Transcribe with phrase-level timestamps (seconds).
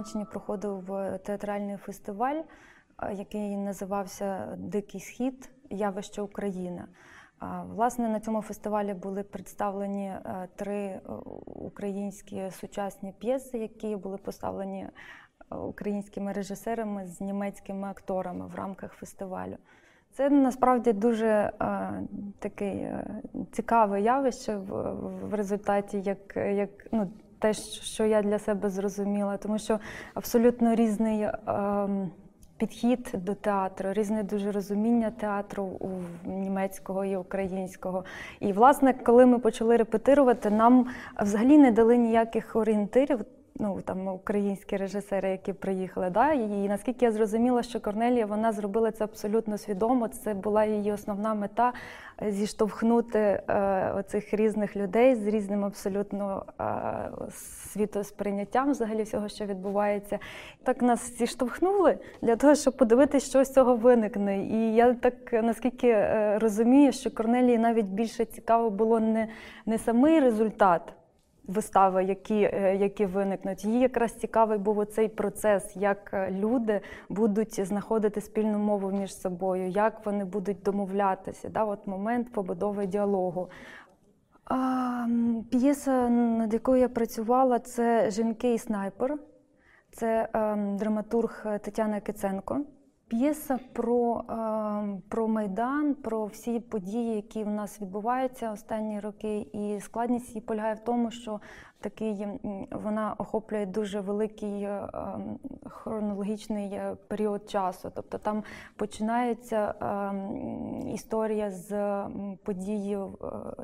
[0.00, 0.90] Німеччині проходив
[1.24, 2.42] театральний фестиваль,
[3.12, 6.84] який називався Дикий Схід явище України.
[7.74, 11.00] Власне, на цьому фестивалі були представлені е, три е,
[11.46, 14.86] українські сучасні п'єси, які були поставлені
[15.52, 19.56] е, українськими режисерами з німецькими акторами в рамках фестивалю.
[20.12, 21.52] Це насправді дуже
[22.38, 23.04] таке
[23.52, 24.92] цікаве явище в,
[25.28, 27.10] в результаті, як як ну,
[27.40, 29.78] те, що я для себе зрозуміла, тому що
[30.14, 31.20] абсолютно різний.
[31.20, 32.10] Е,
[32.60, 35.88] підхід до театру, різне дуже розуміння театру у
[36.28, 38.04] німецького і українського.
[38.40, 40.86] І, власне, коли ми почали репетирувати, нам
[41.20, 43.20] взагалі не дали ніяких орієнтирів
[43.54, 46.10] ну там українські режисери, які приїхали.
[46.10, 46.32] Да?
[46.32, 50.08] І наскільки я зрозуміла, що Корнелія вона зробила це абсолютно свідомо.
[50.08, 51.72] Це була її основна мета
[52.22, 56.64] е, зіштовхнути е, оцих різних людей з різним абсолютно е,
[57.72, 60.18] світосприйняттям взагалі всього, що відбувається.
[60.62, 64.44] Так нас зіштовхнули для того, щоб подивитися, що з цього виникне.
[64.44, 69.28] І я так наскільки е, розумію, що Корнелії навіть більше цікаво було не,
[69.66, 70.82] не самий результат
[71.48, 73.64] вистави, які е, які виникнуть.
[73.64, 79.68] Їй якраз цікавий був оцей процес, як е, люди будуть знаходити спільну мову між собою,
[79.68, 81.48] як вони будуть домовлятися.
[81.48, 81.64] Да?
[81.64, 83.48] От момент побудови діалогу.
[84.44, 85.06] А,
[85.50, 89.18] П'єса, над якою я працювала, це Жінки і снайпер,
[89.92, 92.60] це а, ем, драматург Тетяна Киценко.
[93.10, 94.24] П'єса про
[95.08, 100.74] про Майдан, про всі події, які в нас відбуваються останні роки, і складність її полягає
[100.74, 101.40] в тому, що
[101.80, 102.26] такий
[102.70, 107.92] вона охоплює дуже великий е, ем, хронологічний е, період часу.
[107.94, 108.44] Тобто там
[108.76, 112.02] починається ем, історія з
[112.44, 113.06] події, е,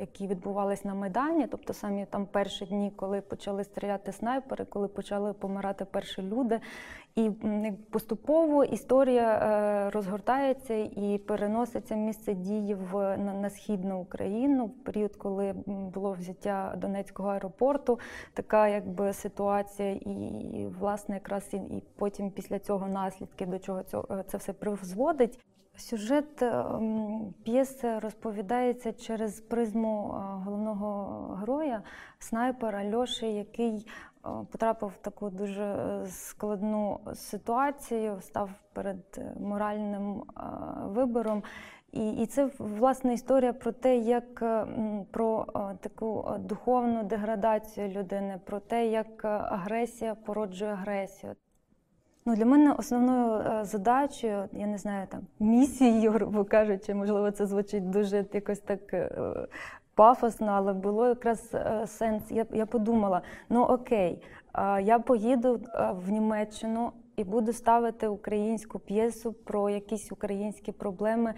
[0.00, 5.32] які відбувалися на Майдані, тобто самі там перші дні, коли почали стріляти снайпери, коли почали
[5.32, 6.60] помирати перші люди.
[7.14, 7.30] І
[7.90, 16.12] поступово історія розгортається і переноситься місце дії в на східну Україну в період, коли було
[16.12, 17.98] взяття Донецького аеропорту
[18.34, 24.22] така якби ситуація, і власне якраз і, і потім після цього наслідки до чого цього
[24.22, 25.38] це все призводить.
[25.76, 31.82] Сюжет ем, п'єси розповідається через призму е, головного героя,
[32.18, 40.22] снайпера Льоші, який е, потрапив в таку дуже е, складну ситуацію, став перед моральним
[40.84, 41.42] вибором.
[41.92, 44.66] І і це власне історія про те, як е,
[45.10, 51.34] про е, таку е, духовну деградацію людини, про те, як агресія породжує агресію.
[52.26, 57.90] Ну, Для мене основною задачею, я не знаю, там місією, грубо кажучи, можливо, це звучить
[57.90, 59.10] дуже якось так
[59.94, 62.22] пафосно, але було якраз сенс.
[62.30, 64.22] Я я подумала: ну окей,
[64.82, 65.60] я поїду
[66.06, 71.34] в Німеччину і буду ставити українську п'єсу про якісь українські проблеми.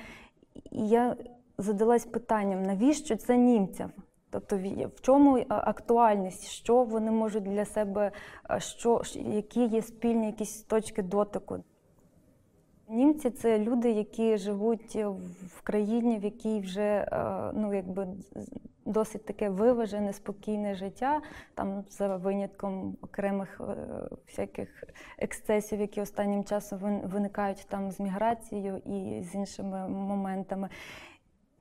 [0.71, 1.17] І я
[1.59, 3.93] задалась питанням, навіщо це німцям?
[4.31, 4.57] Тобто,
[4.97, 8.13] в чому е, актуальність, що вони можуть для себе,
[8.51, 11.59] е, що, які є спільні якісь точки дотику?
[12.89, 14.97] Німці це люди, які живуть
[15.47, 18.07] в країні, в якій вже е, ну, якби
[18.85, 21.21] досить таке виважене, спокійне життя,
[21.55, 23.61] там за винятком окремих
[24.27, 24.85] всяких
[25.19, 30.69] ексцесів, які останнім часом виникають там з міграцією і з іншими моментами.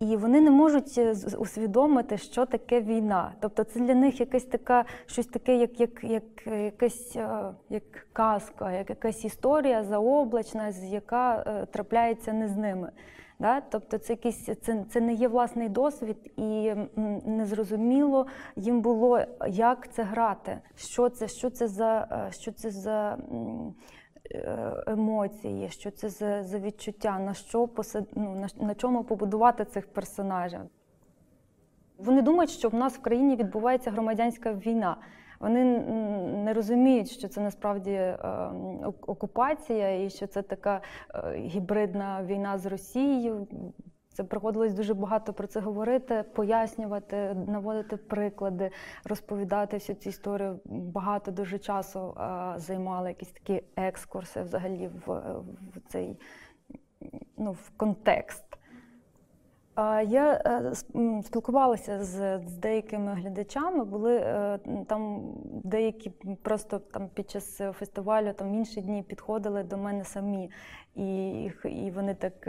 [0.04, 3.32] І вони не можуть е, усвідомити, що таке війна.
[3.40, 8.72] Тобто це для них якась така, щось таке, як як, як якась е, як казка,
[8.72, 12.92] як якась історія заоблачна, яка е, трапляється не з ними.
[13.40, 13.62] Да?
[13.62, 16.74] Тобто це якийсь це, це не є власний досвід, і
[17.26, 23.18] незрозуміло їм було, як це грати, що це, що це за що це за.
[24.32, 28.08] Е, емоції, що це за за відчуття, на що посад...
[28.16, 30.60] ну, на, на чому побудувати цих персонажів.
[31.98, 34.98] Вони думають, що в нас в країні відбувається громадянська війна.
[35.40, 35.64] Вони
[36.44, 38.18] не розуміють, що це насправді е,
[39.08, 40.82] окупація і що це така
[41.16, 43.48] е, гібридна війна з Росією.
[44.14, 48.72] Це приходилось дуже багато про це говорити, пояснювати, наводити приклади,
[49.06, 50.60] розповідати всю цю історію.
[50.66, 55.14] Багато дуже часу а, займали якісь такі екскурси взагалі в,
[55.76, 56.20] в цей
[57.38, 58.44] ну, в контекст.
[59.76, 65.32] А, я а, е, спілкувалася з, з деякими глядачами, були е, там
[65.64, 66.10] деякі
[66.42, 70.52] просто там під час фестивалю там інші дні підходили до мене самі,
[70.96, 71.32] і,
[71.66, 72.48] і вони так.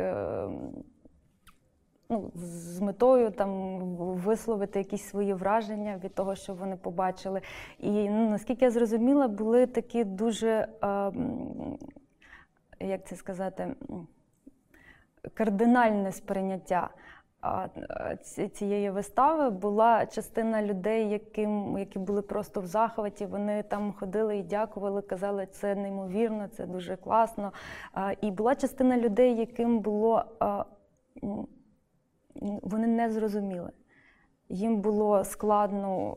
[2.15, 7.41] Ну, з метою там висловити якісь свої враження від того, що вони побачили.
[7.79, 11.13] І ну, наскільки я зрозуміла, були такі дуже, е,
[12.81, 13.75] як це сказати,
[15.35, 16.91] кардинальне сприйняття
[18.53, 23.27] цієї вистави була частина людей, яким, які були просто в захваті.
[23.27, 27.53] Вони там ходили і дякували, казали, це неймовірно, це дуже класно.
[28.21, 30.25] І була частина людей, яким було
[32.41, 33.71] вони не зрозуміли.
[34.49, 36.15] Їм було складно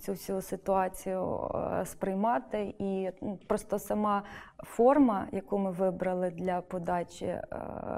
[0.00, 1.50] цю всю ситуацію
[1.84, 3.10] сприймати, і
[3.46, 4.22] просто сама
[4.58, 7.44] форма, яку ми вибрали для подачі е,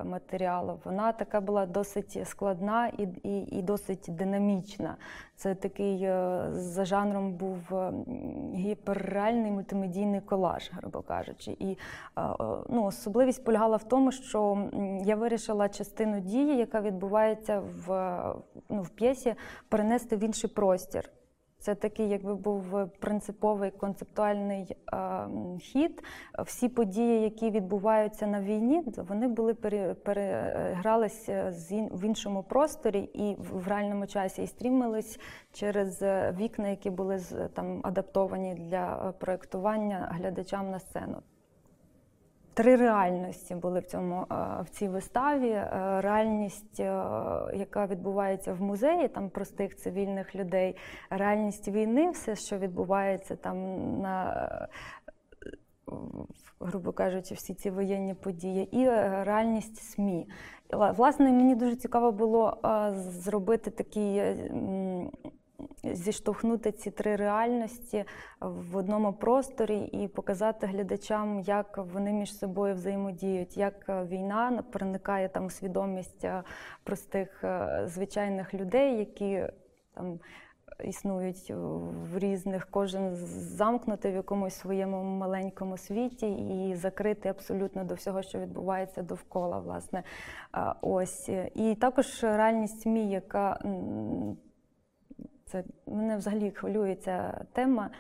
[0.04, 4.96] матеріалу, вона така була досить складна і і, і досить динамічна.
[5.36, 7.58] Це такий е, за жанром був
[8.54, 11.56] гіперреальний мультимедійний колаж, грубо кажучи.
[11.58, 11.76] І е,
[12.68, 14.68] ну, особливість полягала в тому, що
[15.04, 17.90] я вирішила частину дії, яка відбувається в,
[18.68, 19.34] ну, в п'єсі,
[19.69, 21.10] перенести в інший простір.
[21.60, 25.28] Це такий, якби був принциповий концептуальний е,
[25.60, 26.02] хід.
[26.38, 29.55] Всі події, які відбуваються на війні, вони були
[29.94, 31.55] перегралися
[31.93, 35.20] в іншому просторі і в реальному часі і стрімились
[35.52, 36.02] через
[36.40, 37.20] вікна, які були
[37.54, 41.22] там адаптовані для проєктування глядачам на сцену.
[42.58, 45.50] Три реальності були в цьому е, в цій виставі.
[45.50, 45.70] Е,
[46.00, 46.84] реальність, е,
[47.55, 50.76] яка відбувається в музеї, там простих цивільних людей,
[51.10, 53.56] реальність війни, все, що відбувається там
[54.00, 54.69] на.
[56.60, 58.88] Грубо кажучи, всі ці воєнні події, і
[59.25, 60.28] реальність СМІ.
[60.72, 62.58] Власне, мені дуже цікаво було
[62.94, 64.22] зробити такий
[65.84, 68.04] зіштовхнути ці три реальності
[68.40, 75.50] в одному просторі і показати глядачам, як вони між собою взаємодіють, як війна проникає там
[75.50, 76.42] свідомість е,
[76.84, 79.42] простих е, звичайних людей, які
[79.94, 80.20] там.
[80.84, 81.50] Існують
[82.12, 88.38] в різних, кожен замкнутий в якомусь своєму маленькому світі і закритий абсолютно до всього, що
[88.38, 89.58] відбувається довкола.
[89.58, 90.02] Власне,
[90.80, 93.60] ось і також реальність МІ, яка
[95.48, 97.90] це мене взагалі хвилює ця тема.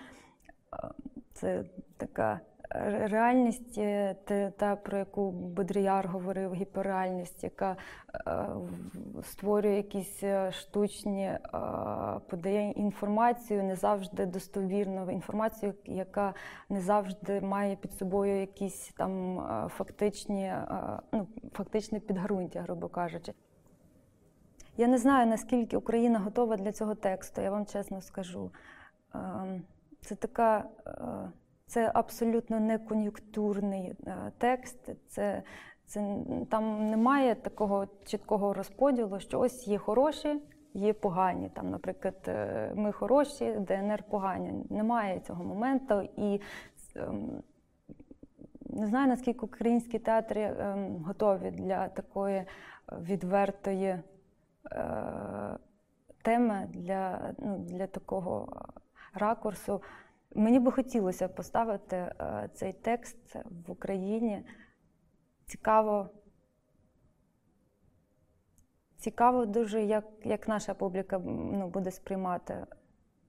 [1.32, 1.64] Це
[1.96, 2.40] така
[2.70, 4.16] реальність, е,
[4.56, 7.76] та, про яку Бодріяр говорив, гіперреальність, яка
[8.26, 8.46] е,
[9.22, 11.32] створює якісь е, штучні,
[12.28, 16.34] подає інформацію, не завжди достовірну інформацію, яка
[16.68, 19.42] не завжди має під собою якісь там
[19.76, 20.52] фактичні,
[21.12, 23.32] ну, фактичне підґрунтя, грубо кажучи.
[24.78, 28.50] Я не знаю, наскільки Україна готова для цього тексту, я вам чесно скажу.
[29.14, 29.62] Ем,
[30.00, 31.30] це така, е,
[31.66, 34.90] це абсолютно не кон'юнктурний е, текст.
[35.08, 35.42] Це,
[35.86, 36.16] це,
[36.50, 40.42] Там немає такого чіткого розподілу, що ось є хороші,
[40.74, 41.48] є погані.
[41.54, 44.52] Там, Наприклад, е, ми хороші, ДНР погані.
[44.70, 46.08] Немає цього моменту.
[46.16, 46.40] І
[46.96, 47.42] ем,
[48.66, 52.44] не знаю, наскільки українські театри ем, готові для такої
[52.92, 53.98] відвертої.
[54.72, 55.58] Е,
[56.22, 58.62] теми для, ну, для такого
[59.14, 59.82] ракурсу.
[60.34, 63.36] Мені би хотілося поставити е, цей текст
[63.66, 64.44] в Україні.
[65.46, 66.10] Цікаво.
[68.96, 72.66] Цікаво дуже, як як наша публіка ну, буде сприймати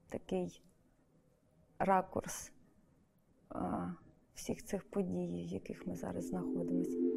[0.10, 0.64] такий
[1.80, 2.52] ракурс
[3.50, 3.94] а, е,
[4.34, 7.09] всіх цих подій, в яких ми зараз знаходимося.